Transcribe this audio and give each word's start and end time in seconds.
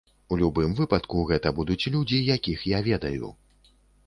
У 0.35 0.37
любым 0.43 0.71
выпадку, 0.79 1.25
гэта 1.31 1.51
будуць 1.59 1.89
людзі, 1.97 2.23
якіх 2.37 2.65
я 2.73 2.81
ведаю. 2.89 3.31